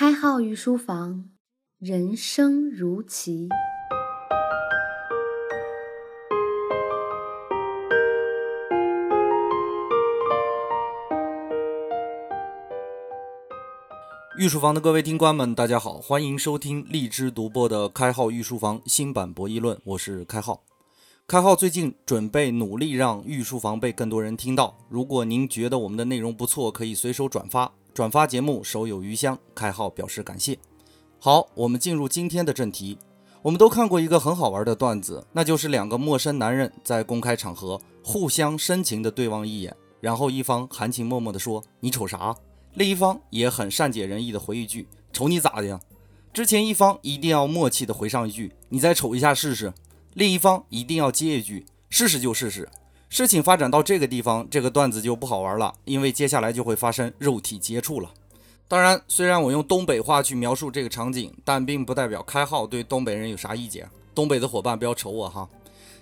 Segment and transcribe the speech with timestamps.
[0.00, 1.28] 开号御书房，
[1.78, 3.50] 人生如棋。
[14.38, 20.62] 御书房的各位听官们，大家好，欢迎收听荔枝独播的《开号御书房》新版博弈论，我是开号。
[21.26, 24.78] 开号最近准备努力让御书房被更多人听到。
[24.88, 29.38] 如果您觉得我们的内容不错，可以随手转发，转发节目手有余香。
[29.54, 30.58] 开号表示感谢。
[31.18, 32.98] 好，我们进入今天的正题。
[33.42, 42.36] 我们都看过一个很好玩的段子，那就是两个陌生男人在公开场合互相深情的对望一眼，然后一方含情脉脉的说：“你瞅啥？”
[42.74, 45.80] 另一方也很善解人意的回一句：“瞅你咋的呀？”
[46.32, 49.72] 之前一方一定要默契的回上一句：“你再瞅一下试试。”
[50.14, 52.68] 另一方一定要接一句：“试试就试试。”
[53.10, 58.08] 事情发展到这个地方，这个段子就不好玩了，因为接下来就会发生肉体接触了。
[58.68, 63.90] 当然，虽然我用东北话去描述这个场景，但并不代表开号对东北人有啥意见。
[64.14, 65.48] 东北的伙伴不要瞅我哈。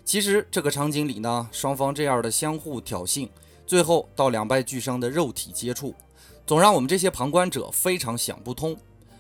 [0.04, 3.26] 其实这个场景里呢，双方这样的相互挑衅，
[3.66, 5.94] 最后到两败俱伤的肉体接触。
[6.46, 8.76] 总让我们这些旁观者非常想不通，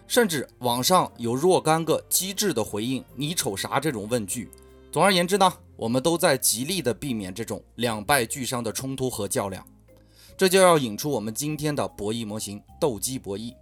[0.06, 4.50] 甚至网上有若干个机智的回应“你瞅啥”这种问句。
[4.98, 9.64] 总而言之呢，我们都在极力的避免这种两败俱伤的冲突和较量。
[10.36, 13.54] 这就要引出我们今天的博弈模型——斗鸡博弈。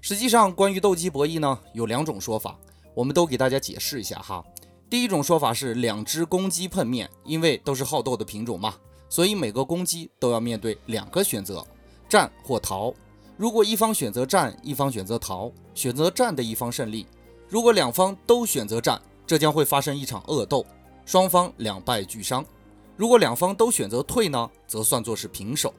[0.00, 2.58] 实际上，关于斗鸡博弈呢，有两种说法，
[2.92, 4.44] 我们都给大家解释一下哈。
[4.90, 8.74] 第一种说法是两只公鸡碰面，因为都是好斗的品种嘛，
[9.08, 11.64] 所以每个公鸡都要面对两个选择。
[12.08, 12.92] 战或逃，
[13.36, 17.06] 如果一方选择战，一方选择逃，选择战的一方胜利；
[17.48, 20.64] 如果两方都选择战，这将会发生一场恶斗，
[21.06, 22.44] 双方两败俱伤。
[22.96, 25.72] 如果两方都选择退呢，则算作是平手。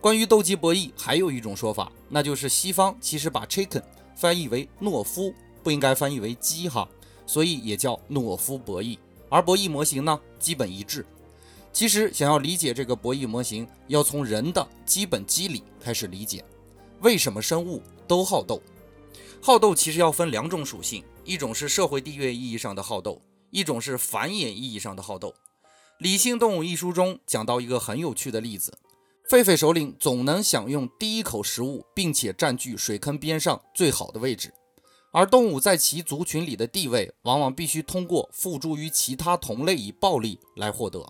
[0.00, 3.82] 关于斗鸡博弈，还有一种说法，那就是西方其实把 chicken
[4.14, 6.88] 翻译为懦夫，不应该翻译为鸡哈，
[7.26, 8.98] 所以也叫懦夫博弈。
[9.28, 11.04] 而博弈模型呢，基本一致。
[11.72, 16.44] 其实，想要理解这个博弈模型，要从人的基本机理开始理解。
[17.00, 18.62] 为什么生物都好斗？
[19.46, 25.28] 好斗其实要分两种属性，一种是社会地位意义上的好斗，一种是繁衍意义上的好斗。
[25.98, 28.76] 《理性动物》一书中讲到一个很有趣的例子：
[29.30, 34.52] 狒狒首领总能享用第一口食物，并且占据水坑边上最好的位置，
[35.12, 41.06] 而动物在其族群里的地位，往往必须通过付诸于其他同类以暴力来获得。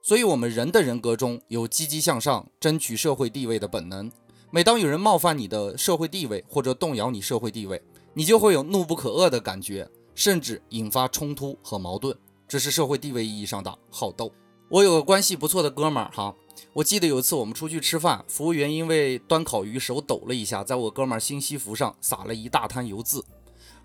[0.00, 4.08] 所以，我们人的人格中有积极向上、争取社会地位的本能。
[4.52, 7.80] 每当有人冒犯你的社会地位，或者动摇你社会地位，
[8.14, 12.16] 你就会有怒不可遏的感觉，甚至引发冲突和矛盾。
[12.48, 14.32] 这是社会地位意义上的好斗。
[14.68, 16.34] 我有个关系不错的哥们儿哈，
[16.72, 23.24] 我记得有一次我们出去吃饭，服务员因为端烤鱼手抖了一下，在我哥们儿新西服上撒了一大滩油渍，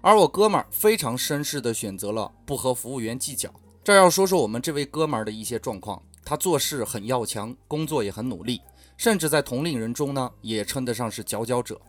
[0.02, 3.54] 而我哥们儿非常绅士的选择了不和服务员计较。
[3.84, 8.60] 这要说说我们这位哥们儿的一些状况，他做事很要强，工作也很努力，
[8.98, 11.80] 甚至在同龄人中呢也称得上是佼佼者。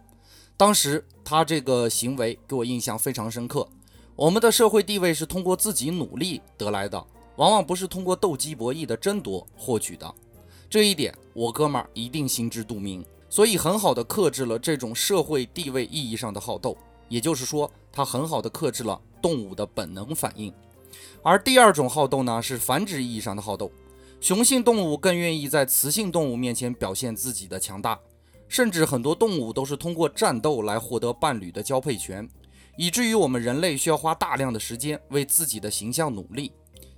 [0.58, 3.66] 当时他这个行为给我印象非常深刻。
[4.14, 7.02] 我们的社会地位是通过自己努力得来的，
[7.36, 10.14] 往往不是通过斗鸡博弈的争夺获取的。
[10.68, 16.76] 这一点我哥们儿一定心知肚明，所以很好的克制了这种社会地位意义上的好斗，
[17.08, 20.52] 也就是说，他很好的克制了动物的本能反应。
[21.22, 23.70] 而第二种好斗呢，是繁殖意义上的好斗。
[24.26, 27.96] 雄性动物更愿意在雌性动物面前表现自己的强大，
[28.48, 32.28] 甚至很多动物都是通过战斗来获得伴侣的交配权，
[32.76, 36.50] 以至于我们人类需要花大量的时间为自己的形象努力。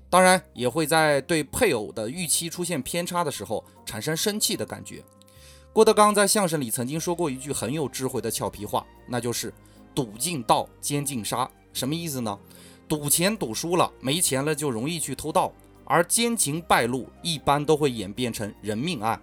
[0.09, 5.05] 当然，也会在对配偶的预期出现偏差的时候产生生气的感觉。
[5.75, 9.53] 郭德纲在相声里曾经说过一句很有智慧的俏皮话，那就是
[9.95, 11.47] “赌尽道，奸尽杀”。
[11.75, 12.39] 什么意思呢？
[12.89, 15.53] 赌钱赌输了，没钱了就容易去偷盗，
[15.89, 19.21] 而奸情败露一般都会演变成人命案。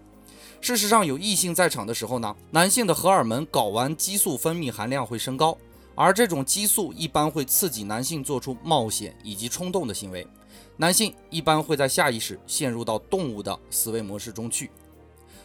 [0.60, 5.56] 事实上，有异性在场的时候呢，男性的荷尔蒙睾丸激素分泌含量会升高，
[5.94, 10.28] 而这种激素一般会刺激男性做出冒险以及冲动的行为。
[10.76, 14.72] 男性一般会在下意识陷入到动物的思维模式中去。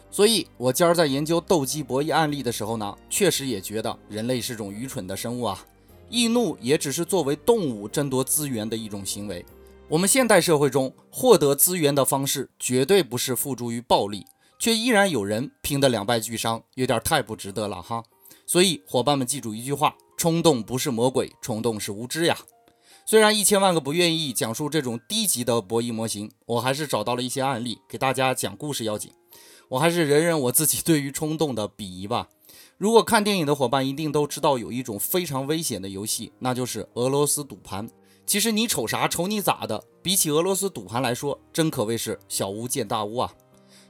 [0.09, 5.63] 所以，我今儿在研究斗鸡博弈案例的时候呢，确实也觉得人类是种愚蠢的生物啊。
[6.09, 9.45] 易怒也只是作为动物争夺资源的一种行为。
[9.91, 14.25] 我们现代社会中获得资源的方式绝对不是付诸于暴力，
[14.57, 18.01] 却依然有人拼得两败俱伤，有点太不值得了哈。
[18.45, 22.37] 所以伙伴们记住一句话：冲动不是魔鬼，冲动是无知呀。
[23.05, 29.11] 虽然一千万个不愿意讲述这种低级的博弈模型，我还是找到了一些案例给大家讲故事要紧。
[29.67, 32.29] 我还是忍忍我自己对于冲动的鄙夷吧。
[32.77, 37.89] 如果看电影的伙伴一定都知道有一种非常危险的游戏，那就是俄罗斯赌盘。
[38.31, 43.29] 其实你瞅啥瞅你咋的，比起俄罗斯赌盘来说，真可谓是小巫见大巫啊。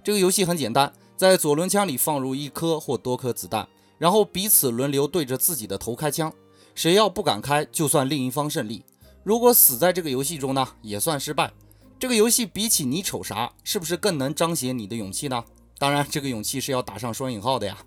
[0.03, 3.67] 这个游戏很简单，在左轮枪里放入一颗或多颗子弹，
[3.99, 6.33] 然后彼此轮流对着自己的头开枪，
[6.73, 8.83] 谁要不敢开，就算另一方胜利。
[9.23, 11.53] 如果死在这个游戏中呢，也算失败。
[11.99, 15.45] 这个游戏比起你瞅啥，是不是更能彰显你的勇气呢？
[15.77, 17.77] 当然，这个勇气是要打上双引号的呀。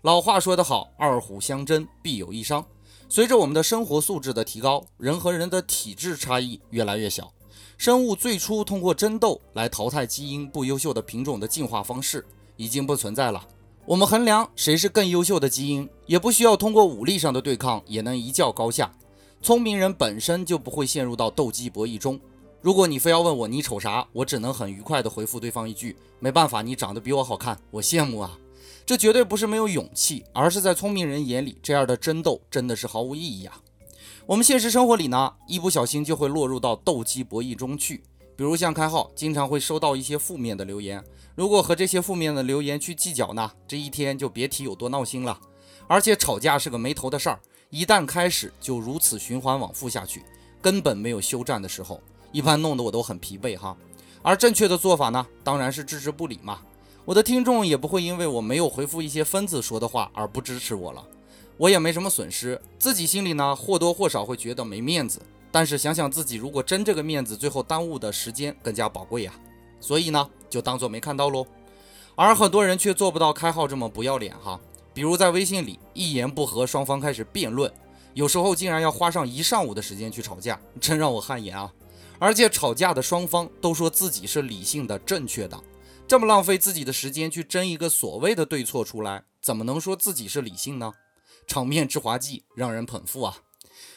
[0.00, 2.64] 老话说得好，二虎相争必有一伤。
[3.12, 7.32] 随着我们的生活素质的提高，人和人的体质差异越来越小。
[7.76, 12.24] 生物最初通过争斗来淘汰基因不优秀的品种的进化方式
[12.56, 13.44] 已经不存在了。
[13.84, 18.92] 我们衡量谁是更优秀的基因，也不需要通过武力上的对抗也能一较高下。
[19.42, 22.20] 聪明人本身就不会陷入到斗鸡博弈中。
[22.62, 28.38] 如果你非要问我你瞅啥，我只能很愉快地回复对方一句：没办法，你长得比我好看，我羡慕啊。
[28.90, 33.56] 这绝对不是没有勇气，而是在聪明人眼里，这样的争斗真的是毫无意义啊。
[34.26, 38.02] 我们现实生活里呢，一不小心就会落入到斗鸡博弈中去。
[38.34, 41.04] 比如像开号，经常会收到一些负面的留言，
[41.36, 45.38] 如果和这些负面的留言去计较呢，这一天就别提有多闹心了。
[45.86, 47.38] 而且吵架是个没头的事儿，
[47.70, 50.24] 一旦开始就如此循环往复下去，
[50.60, 52.00] 根本没有休战的时候，
[52.32, 53.76] 一般弄得我都很疲惫哈。
[54.20, 56.62] 而正确的做法呢，当然是置之不理嘛。
[57.04, 61.04] 我的听众也不会因为我没有回复一些分子说的话而不支持我了，
[61.56, 65.20] 我也没什么损失，自己心里呢或多或少会觉得没面子，
[65.50, 69.32] 但是想想自己如果争这个面子，最后耽误的时间更加宝贵呀，
[69.80, 71.46] 所以呢就当做没看到喽。
[72.14, 74.60] 而很多人却做不到开号这么不要脸哈，
[74.92, 77.72] 比如在微信里一言不合双方开始辩论，
[78.12, 81.72] 有时候竟然要花上一上午的时间去吵架，真让我汗颜啊！
[82.18, 85.58] 而且吵架的双方都说自己是理性的、正确的。
[86.10, 90.92] 这么浪费自己的时间去争一个所谓的对错出来，怎么能说自己是理性呢？
[91.46, 93.36] 场面之滑稽，让人捧腹啊！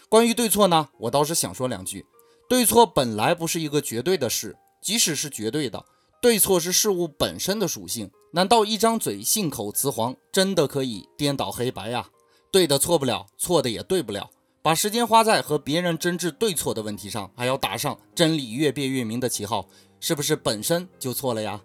[0.10, 2.06] 关于对错呢，我倒是想说两句。
[2.48, 5.84] 对错本来不是一个绝对的事，即使是绝对的，
[6.22, 8.12] 对错是事物本身的属性。
[8.34, 12.10] 难道一张嘴信口雌黄，真的可以颠倒黑白呀？
[12.52, 14.30] 对的错不了，错的也对不了。
[14.62, 19.68] 把时间花在和别人争执对错的问题上，还要打上真理越辩越明的旗号，
[20.00, 21.60] 是不是本身就错了呀？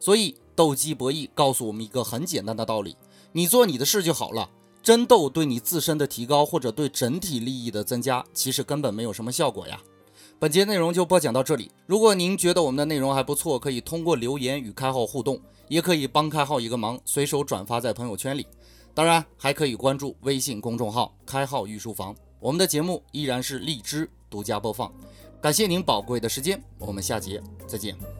[0.00, 2.96] 所以，斗鸡博弈告诉我们一个很简单的道理：
[3.30, 4.50] 你做你的事就好了。
[4.82, 9.78] 争斗对你自身的提高或者对整体利益的增加，其实根本没有什么效果呀。
[10.38, 11.70] 本节内容就播讲到这里。
[11.86, 15.38] 如果您觉得我们的内容还不错，可以通过留言与开号互动，
[15.68, 18.46] 也可以帮开号一个忙，随手转发在朋友圈里。
[18.94, 22.16] 当然，还可以关注微信公众号“开号御书房”。
[22.40, 24.90] 我们的节目依然是荔枝独家播放。
[25.42, 28.19] 感谢您宝贵的时间，我们下节再见。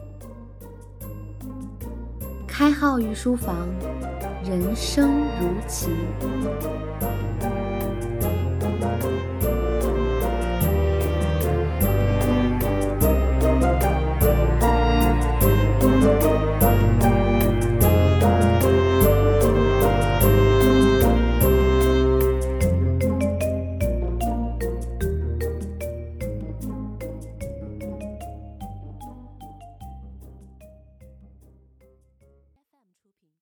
[2.51, 3.65] 开号御书房，
[4.43, 5.87] 人生如棋。